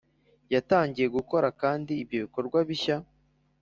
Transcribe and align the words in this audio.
yatangiye 0.53 1.07
gukora 1.17 1.47
kandi 1.61 1.91
ibyo 2.03 2.17
bikorwa 2.25 2.59
bishya 2.67 2.97